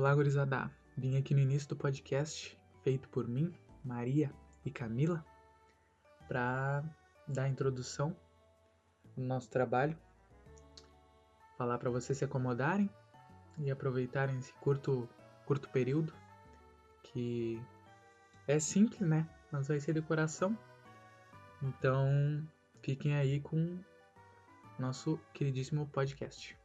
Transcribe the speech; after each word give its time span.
Olá, 0.00 0.14
gurizada. 0.14 0.70
Vim 0.96 1.18
aqui 1.18 1.34
no 1.34 1.40
início 1.40 1.68
do 1.68 1.76
podcast, 1.76 2.58
feito 2.82 3.06
por 3.10 3.28
mim, 3.28 3.52
Maria 3.84 4.32
e 4.64 4.70
Camila, 4.70 5.22
para 6.26 6.82
dar 7.28 7.42
a 7.42 7.48
introdução 7.50 8.16
no 9.14 9.26
nosso 9.26 9.50
trabalho, 9.50 9.94
falar 11.58 11.76
para 11.76 11.90
vocês 11.90 12.16
se 12.16 12.24
acomodarem 12.24 12.88
e 13.58 13.70
aproveitarem 13.70 14.38
esse 14.38 14.54
curto, 14.54 15.06
curto 15.44 15.68
período, 15.68 16.14
que 17.02 17.60
é 18.48 18.58
simples, 18.58 19.06
né? 19.06 19.28
Mas 19.52 19.68
vai 19.68 19.78
ser 19.80 19.92
de 19.92 20.00
coração. 20.00 20.56
Então, 21.62 22.42
fiquem 22.80 23.16
aí 23.16 23.38
com 23.38 23.78
nosso 24.78 25.20
queridíssimo 25.34 25.86
podcast. 25.88 26.58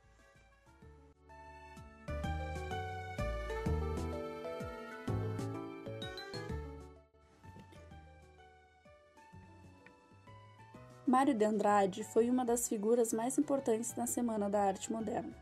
Mário 11.08 11.36
de 11.36 11.46
Andrade 11.46 12.04
foi 12.04 12.32
uma 12.32 12.44
das 12.44 12.68
figuras 12.68 13.14
mais 13.14 13.38
importantes 13.38 13.96
na 13.96 14.08
Semana 14.08 14.50
da 14.50 14.64
Arte 14.64 14.92
Moderna. 14.92 15.36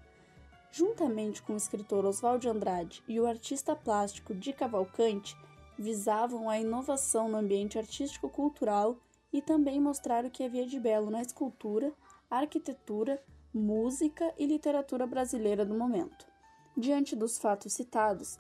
Juntamente 0.70 1.42
com 1.42 1.54
o 1.54 1.58
escritor 1.58 2.06
Oswald 2.06 2.42
de 2.42 2.50
Andrade 2.50 3.02
e 3.08 3.18
o 3.18 3.26
artista 3.26 3.74
plástico 3.74 4.36
Di 4.36 4.52
Cavalcante, 4.52 5.38
visavam 5.80 6.50
a 6.50 6.60
inovação 6.60 7.30
no 7.30 7.38
ambiente 7.38 7.80
artístico-cultural 7.80 8.98
e 9.32 9.42
também 9.42 9.80
mostrar 9.80 10.26
o 10.26 10.30
que 10.30 10.44
havia 10.44 10.68
de 10.68 10.78
belo 10.80 11.10
na 11.10 11.22
escultura, 11.22 11.94
arquitetura, 12.30 13.24
música 13.54 14.34
e 14.38 14.46
literatura 14.46 15.08
brasileira 15.08 15.66
do 15.66 15.74
momento. 15.74 16.28
Diante 16.76 17.16
dos 17.16 17.38
fatos 17.38 17.72
citados, 17.72 18.38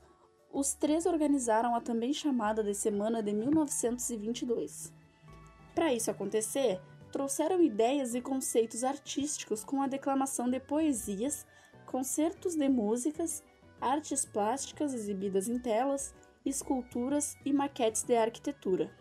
os 0.51 0.73
três 0.73 1.05
organizaram 1.05 1.73
a 1.73 1.79
também 1.79 2.11
chamada 2.11 2.61
de 2.61 2.75
Semana 2.75 3.23
de 3.23 3.31
1922. 3.31 4.91
Para 5.73 5.93
isso 5.93 6.11
acontecer, 6.11 6.79
trouxeram 7.13 7.61
ideias 7.61 8.15
e 8.15 8.21
conceitos 8.21 8.83
artísticos 8.83 9.63
com 9.63 9.83
a 9.83 9.87
declamação 9.87 10.49
de 10.49 10.59
poesias, 10.59 11.45
concertos 11.85 12.55
de 12.55 12.67
músicas, 12.67 13.43
artes 13.79 14.25
plásticas 14.25 14.95
exibidas 14.95 15.47
em 15.47 15.59
telas, 15.59 16.11
esculturas 16.43 17.37
e 17.45 17.53
maquetes 17.53 18.01
de 18.01 18.15
arquitetura. 18.15 18.91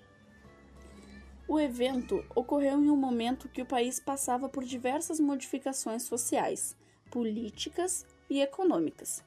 O 1.49 1.59
evento 1.59 2.23
ocorreu 2.35 2.83
em 2.83 2.91
um 2.91 2.97
momento 2.97 3.49
que 3.49 3.63
o 3.63 3.67
país 3.67 3.99
passava 3.99 4.47
por 4.47 4.63
diversas 4.63 5.19
modificações 5.19 6.03
sociais, 6.03 6.77
políticas 7.11 8.07
e 8.29 8.43
econômicas. 8.43 9.25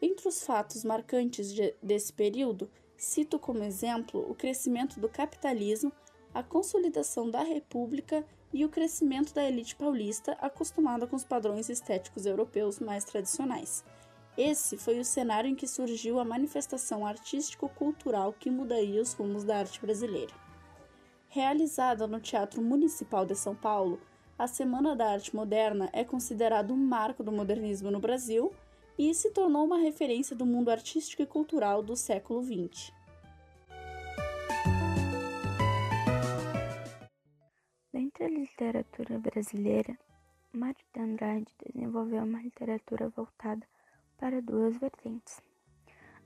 Entre 0.00 0.28
os 0.28 0.44
fatos 0.44 0.84
marcantes 0.84 1.52
de, 1.52 1.74
desse 1.82 2.12
período, 2.12 2.70
cito 2.96 3.36
como 3.36 3.64
exemplo 3.64 4.24
o 4.30 4.34
crescimento 4.34 5.00
do 5.00 5.08
capitalismo 5.08 5.92
a 6.34 6.42
consolidação 6.42 7.30
da 7.30 7.42
República 7.42 8.24
e 8.52 8.64
o 8.64 8.68
crescimento 8.68 9.34
da 9.34 9.44
elite 9.44 9.76
paulista 9.76 10.32
acostumada 10.40 11.06
com 11.06 11.16
os 11.16 11.24
padrões 11.24 11.68
estéticos 11.68 12.26
europeus 12.26 12.78
mais 12.78 13.04
tradicionais. 13.04 13.84
Esse 14.36 14.76
foi 14.76 14.98
o 15.00 15.04
cenário 15.04 15.50
em 15.50 15.54
que 15.54 15.66
surgiu 15.66 16.20
a 16.20 16.24
manifestação 16.24 17.04
artístico-cultural 17.04 18.32
que 18.32 18.50
mudaria 18.50 19.02
os 19.02 19.12
rumos 19.12 19.42
da 19.42 19.58
arte 19.58 19.80
brasileira. 19.80 20.32
Realizada 21.28 22.06
no 22.06 22.20
Teatro 22.20 22.62
Municipal 22.62 23.26
de 23.26 23.34
São 23.34 23.54
Paulo, 23.54 24.00
a 24.38 24.46
Semana 24.46 24.94
da 24.94 25.10
Arte 25.10 25.34
Moderna 25.34 25.90
é 25.92 26.04
considerada 26.04 26.72
um 26.72 26.76
marco 26.76 27.24
do 27.24 27.32
modernismo 27.32 27.90
no 27.90 27.98
Brasil 27.98 28.52
e 28.96 29.12
se 29.12 29.30
tornou 29.30 29.64
uma 29.64 29.78
referência 29.78 30.36
do 30.36 30.46
mundo 30.46 30.70
artístico 30.70 31.22
e 31.22 31.26
cultural 31.26 31.82
do 31.82 31.96
século 31.96 32.40
XX. 32.42 32.92
Dentro 38.18 38.34
da 38.34 38.40
literatura 38.40 39.18
brasileira, 39.18 39.96
Mário 40.52 40.84
de 40.92 41.00
Andrade 41.00 41.54
desenvolveu 41.64 42.24
uma 42.24 42.42
literatura 42.42 43.08
voltada 43.10 43.64
para 44.18 44.42
duas 44.42 44.76
vertentes, 44.76 45.40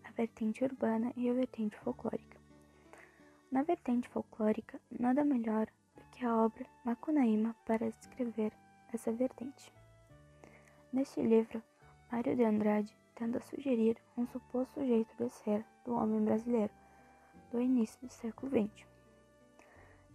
a 0.02 0.10
vertente 0.12 0.64
urbana 0.64 1.12
e 1.16 1.28
a 1.28 1.34
vertente 1.34 1.76
folclórica. 1.80 2.40
Na 3.50 3.62
vertente 3.62 4.08
folclórica, 4.08 4.80
nada 4.90 5.22
melhor 5.22 5.66
do 5.94 6.02
que 6.12 6.24
a 6.24 6.34
obra 6.34 6.64
Macunaíma 6.82 7.54
para 7.66 7.90
descrever 7.90 8.52
essa 8.92 9.12
vertente. 9.12 9.70
Neste 10.92 11.20
livro, 11.20 11.62
Mário 12.10 12.34
de 12.34 12.44
Andrade 12.44 12.96
tenta 13.14 13.38
sugerir 13.40 13.98
um 14.16 14.26
suposto 14.26 14.82
jeito 14.86 15.14
de 15.18 15.28
ser 15.28 15.62
do 15.84 15.94
homem 15.94 16.24
brasileiro 16.24 16.72
do 17.50 17.60
início 17.60 18.00
do 18.00 18.10
século 18.10 18.50
XX. 18.50 18.86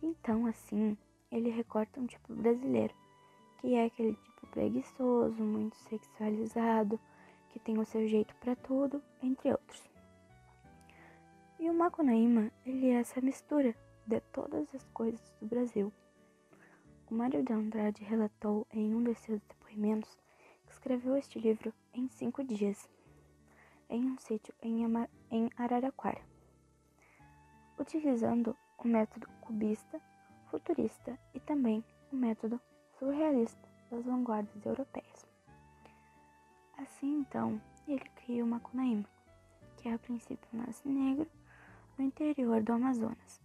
Então, 0.02 0.48
assim, 0.48 0.98
ele 1.32 1.50
recorta 1.50 2.00
um 2.00 2.08
tipo 2.08 2.34
brasileiro, 2.34 2.94
que 3.60 3.76
é 3.76 3.86
aquele 3.86 4.14
tipo 4.14 4.48
preguiçoso, 4.48 5.44
muito 5.44 5.76
sexualizado, 5.78 7.00
que 7.50 7.60
tem 7.60 7.78
o 7.80 7.86
seu 7.86 8.08
jeito 8.08 8.34
para 8.36 8.56
tudo, 8.56 9.02
entre 9.22 9.52
outros. 9.52 9.88
E 11.60 11.70
o 11.70 11.74
Macunaíma, 11.74 12.52
ele 12.66 12.90
é 12.90 13.00
essa 13.00 13.20
mistura 13.20 13.76
de 14.06 14.20
todas 14.32 14.74
as 14.74 14.86
coisas 14.94 15.36
do 15.42 15.48
Brasil. 15.48 15.92
O 17.10 17.16
Mário 17.16 17.44
de 17.44 17.52
Andrade 17.52 18.04
relatou 18.04 18.68
em 18.72 18.94
um 18.94 19.04
de 19.04 19.16
seus 19.16 19.42
depoimentos 19.42 20.18
que 20.66 20.72
escreveu 20.72 21.18
este 21.18 21.40
livro 21.40 21.74
em 21.94 22.08
cinco 22.10 22.44
dias, 22.44 22.90
em 23.90 24.06
um 24.06 24.18
sítio 24.18 24.54
em, 24.62 24.84
em 25.32 25.50
Araraquara, 25.58 26.22
utilizando 27.80 28.56
o 28.78 28.88
método 28.88 29.28
cubista 29.42 30.02
futurista 30.50 31.18
e 31.34 31.40
também 31.40 31.84
o 32.12 32.16
método 32.16 32.60
surrealista 32.98 33.68
das 33.90 34.06
vanguardas 34.06 34.66
europeias. 34.66 35.26
Assim, 36.78 37.20
então, 37.20 37.62
ele 37.88 38.06
cria 38.16 38.44
o 38.44 38.48
Macunaíma, 38.48 39.06
que 39.78 39.90
a 39.90 39.98
princípio 39.98 40.48
nasce 40.54 40.88
negro 40.88 41.28
no 41.98 42.06
interior 42.06 42.62
do 42.62 42.74
Amazonas. 42.74 43.42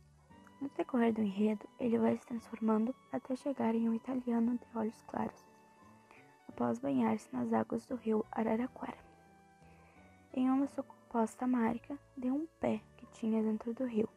No 0.60 0.68
decorrer 0.76 1.12
do 1.12 1.22
enredo, 1.22 1.68
ele 1.80 1.98
vai 1.98 2.16
se 2.16 2.26
transformando 2.26 2.94
até 3.10 3.34
chegar 3.34 3.74
em 3.74 3.88
um 3.88 3.94
italiano 3.94 4.58
de 4.58 4.78
olhos 4.78 5.02
claros, 5.08 5.44
após 6.48 6.78
banhar-se 6.78 7.28
nas 7.32 7.52
águas 7.52 7.86
do 7.86 7.96
rio 7.96 8.24
Araraquara. 8.30 8.98
Em 10.34 10.48
uma 10.48 10.66
suposta 10.68 11.46
marca 11.46 11.98
de 12.16 12.30
um 12.30 12.46
pé 12.60 12.80
que 12.96 13.06
tinha 13.06 13.42
dentro 13.42 13.74
do 13.74 13.84
rio, 13.84 14.08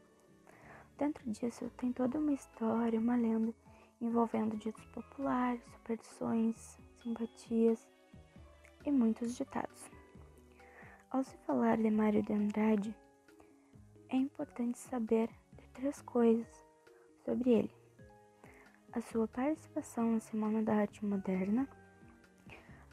Dentro 0.97 1.29
disso 1.29 1.69
tem 1.77 1.91
toda 1.91 2.17
uma 2.17 2.31
história, 2.31 2.99
uma 2.99 3.17
lenda 3.17 3.53
envolvendo 3.99 4.55
ditos 4.55 4.85
populares, 4.85 5.61
superstições, 5.73 6.77
simpatias 7.01 7.85
e 8.85 8.91
muitos 8.91 9.35
ditados. 9.35 9.89
Ao 11.09 11.21
se 11.23 11.37
falar 11.39 11.77
de 11.77 11.89
Mário 11.89 12.23
de 12.23 12.31
Andrade, 12.31 12.95
é 14.09 14.15
importante 14.15 14.77
saber 14.77 15.29
de 15.53 15.67
três 15.73 16.01
coisas 16.01 16.47
sobre 17.25 17.51
ele: 17.51 17.75
a 18.93 19.01
sua 19.01 19.27
participação 19.27 20.13
na 20.13 20.19
Semana 20.21 20.63
da 20.63 20.75
Arte 20.75 21.05
Moderna, 21.05 21.67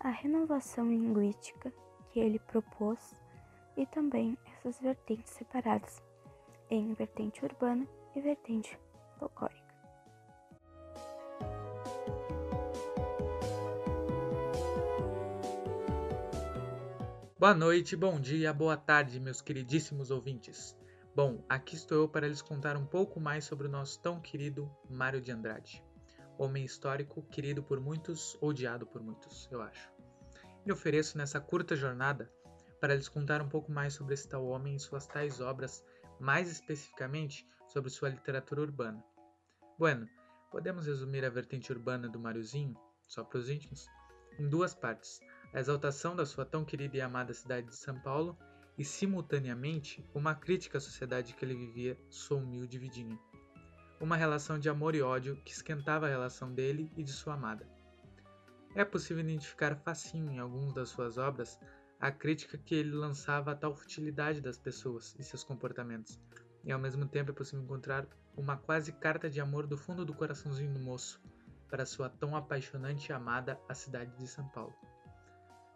a 0.01 0.09
renovação 0.09 0.89
linguística 0.89 1.73
que 2.11 2.19
ele 2.19 2.41
propôs 2.41 3.15
e 3.77 3.87
também 3.87 4.37
essas 4.45 4.81
vertentes 4.81 5.33
separadas 5.33 6.03
em 6.73 6.95
vertente 6.95 7.45
urbana 7.45 7.87
e 8.17 8.21
vertente 8.23 8.79
folclórica. 9.19 9.61
Boa 17.39 17.53
noite, 17.53 17.95
bom 17.95 18.19
dia, 18.19 18.55
boa 18.55 18.77
tarde, 18.77 19.21
meus 19.21 19.43
queridíssimos 19.43 20.11
ouvintes. 20.11 20.75
Bom, 21.15 21.45
aqui 21.47 21.75
estou 21.75 21.99
eu 21.99 22.09
para 22.09 22.27
lhes 22.27 22.41
contar 22.41 22.75
um 22.75 22.87
pouco 22.87 23.21
mais 23.21 23.45
sobre 23.45 23.67
o 23.67 23.71
nosso 23.71 24.01
tão 24.01 24.19
querido 24.19 24.71
Mário 24.89 25.21
de 25.21 25.31
Andrade. 25.31 25.85
Homem 26.39 26.65
histórico, 26.65 27.23
querido 27.25 27.63
por 27.63 27.81
muitos, 27.81 28.39
odiado 28.41 28.87
por 28.87 29.03
muitos, 29.03 29.47
eu 29.53 29.61
acho. 29.61 29.93
Me 30.65 30.73
ofereço 30.73 31.19
nessa 31.19 31.39
curta 31.39 31.77
jornada 31.77 32.33
para 32.81 32.95
lhes 32.95 33.11
contar 33.11 33.43
um 33.43 33.49
pouco 33.49 33.71
mais 33.71 33.93
sobre 33.93 34.15
esse 34.15 34.27
tal 34.27 34.47
homem 34.47 34.75
e 34.75 34.81
suas 34.81 35.07
tais 35.07 35.39
obras 35.39 35.85
mais 36.23 36.49
especificamente 36.49 37.45
sobre 37.67 37.91
sua 37.91 38.09
literatura 38.09 38.61
urbana. 38.61 39.05
Bueno, 39.77 40.09
podemos 40.53 40.87
resumir 40.87 41.25
a 41.25 41.29
vertente 41.29 41.73
urbana 41.73 42.09
do 42.09 42.21
Mariozinho, 42.21 42.77
só 43.09 43.25
para 43.25 43.39
os 43.39 43.51
íntimos, 43.51 43.89
em 44.39 44.49
duas 44.49 44.73
partes: 44.73 45.21
a 45.53 45.59
exaltação 45.59 46.15
da 46.15 46.25
sua 46.25 46.45
tão 46.45 46.65
querida 46.65 46.97
e 46.97 47.01
amada 47.01 47.35
cidade 47.35 47.67
de 47.67 47.75
São 47.75 47.99
Paulo 47.99 48.39
e, 48.79 48.85
simultaneamente, 48.85 50.09
uma 50.15 50.33
crítica 50.33 50.79
à 50.79 50.81
sociedade 50.81 51.35
que 51.35 51.45
ele 51.45 51.57
vivia 51.57 51.99
sua 52.09 52.39
humilde 52.39 52.79
vidinha. 52.79 53.19
Uma 54.01 54.17
relação 54.17 54.61
de 54.61 54.69
amor 54.69 54.95
e 54.95 55.03
ódio 55.03 55.37
que 55.45 55.51
esquentava 55.51 56.07
a 56.07 56.11
relação 56.11 56.55
dele 56.55 56.89
e 56.97 57.03
de 57.03 57.13
sua 57.13 57.35
amada. 57.35 57.69
É 58.77 58.85
possível 58.85 59.25
identificar 59.25 59.75
facinho 59.75 60.31
em 60.31 60.39
algumas 60.39 60.73
das 60.73 60.89
suas 60.89 61.19
obras 61.19 61.59
a 62.03 62.11
crítica 62.11 62.59
que 62.59 62.75
ele 62.75 62.91
lançava 62.91 63.53
à 63.53 63.55
tal 63.55 63.77
futilidade 63.77 64.41
das 64.41 64.59
pessoas 64.59 65.15
e 65.21 65.23
seus 65.23 65.45
comportamentos. 65.45 66.21
E 66.65 66.73
ao 66.73 66.79
mesmo 66.81 67.07
tempo 67.07 67.31
é 67.31 67.33
possível 67.33 67.63
encontrar 67.63 68.09
uma 68.37 68.57
quase 68.57 68.93
carta 68.93 69.31
de 69.31 69.41
amor 69.41 69.69
do 69.69 69.79
fundo 69.79 70.05
do 70.05 70.13
coraçãozinho 70.13 70.75
do 70.75 70.81
moço 70.81 71.23
para 71.71 71.87
sua 71.87 72.11
tão 72.11 72.35
apaixonante 72.35 73.09
e 73.09 73.13
amada 73.13 73.57
a 73.69 73.75
cidade 73.75 74.17
de 74.19 74.27
São 74.27 74.49
Paulo. 74.49 74.75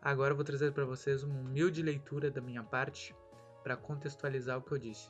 Agora 0.03 0.35
vou 0.35 0.43
trazer 0.43 0.73
para 0.73 0.85
vocês 0.85 1.23
uma 1.23 1.39
humilde 1.39 1.81
leitura 1.81 2.29
da 2.29 2.41
minha 2.41 2.65
parte 2.65 3.15
para 3.63 3.77
contextualizar 3.77 4.59
o 4.59 4.63
que 4.63 4.73
eu 4.73 4.79
disse. 4.79 5.09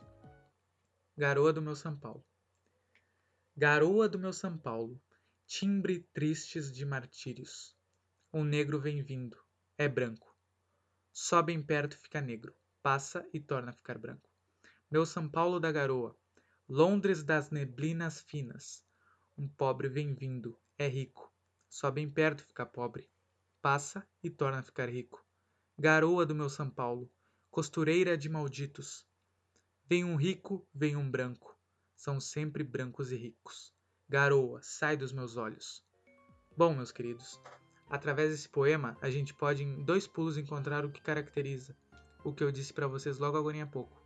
Garoa 1.17 1.51
do 1.51 1.63
meu 1.63 1.75
São 1.75 1.97
Paulo. 1.97 2.23
Garoa 3.57 4.07
do 4.07 4.19
meu 4.19 4.35
São 4.35 4.59
Paulo, 4.59 5.01
timbre 5.47 6.01
tristes 6.13 6.71
de 6.71 6.85
martírios. 6.85 7.75
Um 8.35 8.45
negro 8.45 8.79
vem 8.79 9.03
vindo, 9.03 9.39
é 9.79 9.89
branco. 9.89 10.36
Sobe 11.19 11.55
em 11.55 11.63
perto, 11.63 11.97
fica 11.99 12.21
negro, 12.21 12.55
passa 12.83 13.27
e 13.33 13.41
torna 13.41 13.71
a 13.71 13.73
ficar 13.73 13.97
branco. 13.97 14.29
Meu 14.91 15.07
São 15.07 15.29
Paulo 15.29 15.59
da 15.59 15.73
garoa, 15.73 16.15
Londres 16.69 17.23
das 17.25 17.51
neblinas 17.51 18.21
finas. 18.21 18.85
Um 19.39 19.49
pobre 19.49 19.89
vem 19.89 20.15
vindo, 20.15 20.61
é 20.77 20.87
rico. 20.87 21.33
Sobe 21.71 22.03
em 22.03 22.11
perto, 22.11 22.45
fica 22.45 22.67
pobre, 22.67 23.09
passa 23.63 24.07
e 24.23 24.29
torna 24.29 24.59
a 24.59 24.63
ficar 24.63 24.91
rico. 24.91 25.25
Garoa 25.79 26.27
do 26.27 26.35
meu 26.35 26.51
São 26.51 26.69
Paulo, 26.69 27.11
costureira 27.51 28.19
de 28.19 28.29
malditos. 28.29 29.07
Vem 29.87 30.05
um 30.05 30.17
rico, 30.17 30.69
vem 30.75 30.97
um 30.97 31.11
branco 31.11 31.57
são 31.97 32.21
sempre 32.21 32.63
brancos 32.63 33.11
e 33.11 33.17
ricos. 33.17 33.75
Garoa, 34.09 34.61
sai 34.63 34.97
dos 34.97 35.13
meus 35.13 35.37
olhos. 35.37 35.83
Bom, 36.57 36.75
meus 36.75 36.93
queridos, 36.93 37.41
através 37.89 38.31
desse 38.31 38.49
poema 38.49 38.97
a 39.01 39.11
gente 39.11 39.35
pode 39.35 39.63
em 39.63 39.83
dois 39.83 40.07
pulos 40.07 40.37
encontrar 40.37 40.85
o 40.85 40.91
que 40.91 41.01
caracteriza 41.01 41.75
o 42.27 42.33
que 42.33 42.43
eu 42.43 42.51
disse 42.51 42.73
para 42.73 42.89
vocês 42.89 43.19
logo 43.19 43.39
agora 43.39 43.57
em 43.57 43.67
pouco. 43.67 44.03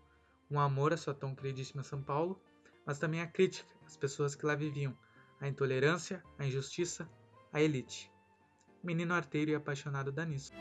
Um 0.51 0.61
amor 0.61 0.93
à 0.93 0.97
sua 0.99 1.15
tão 1.15 1.35
queridíssima 1.35 1.83
São 1.83 2.03
Paulo, 2.03 2.39
mas 2.85 2.99
também 2.99 3.23
a 3.23 3.27
crítica 3.27 3.75
às 3.87 3.97
pessoas 3.97 4.35
que 4.35 4.45
lá 4.45 4.55
viviam, 4.55 4.95
a 5.41 5.49
intolerância, 5.49 6.23
a 6.39 6.45
injustiça, 6.45 7.09
a 7.51 7.63
elite. 7.63 8.13
Menino 8.83 9.15
arteiro 9.15 9.53
e 9.53 9.55
apaixonado 9.55 10.13
da 10.13 10.27
nisso. 10.27 10.53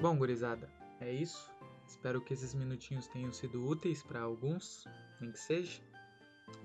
Bom, 0.00 0.16
gurizada, 0.16 0.68
é 1.00 1.12
isso. 1.12 1.48
Espero 1.86 2.20
que 2.20 2.34
esses 2.34 2.54
minutinhos 2.54 3.06
tenham 3.06 3.32
sido 3.32 3.64
úteis 3.64 4.02
para 4.02 4.20
alguns, 4.20 4.84
nem 5.20 5.30
que 5.30 5.38
seja. 5.38 5.80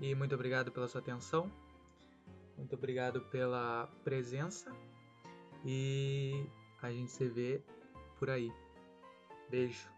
E 0.00 0.14
muito 0.14 0.34
obrigado 0.34 0.70
pela 0.70 0.88
sua 0.88 1.00
atenção. 1.00 1.50
Muito 2.56 2.74
obrigado 2.74 3.20
pela 3.22 3.88
presença. 4.02 4.70
E 5.64 6.46
a 6.82 6.90
gente 6.90 7.10
se 7.10 7.28
vê 7.28 7.62
por 8.18 8.30
aí. 8.30 8.52
Beijo. 9.50 9.93